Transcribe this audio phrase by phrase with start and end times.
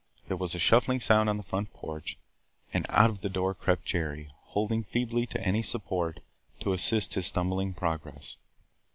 [0.27, 2.17] There was a shuffling sound on the front porch,
[2.73, 6.21] and out of the door crept Jerry, holding feebly to any support
[6.61, 8.37] to assist his stumbling progress.